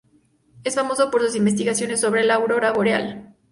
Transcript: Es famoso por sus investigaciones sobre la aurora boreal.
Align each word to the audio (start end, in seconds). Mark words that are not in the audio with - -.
Es 0.63 0.73
famoso 0.73 1.11
por 1.11 1.21
sus 1.21 1.35
investigaciones 1.35 1.99
sobre 2.01 2.23
la 2.23 2.33
aurora 2.33 2.71
boreal. 2.71 3.35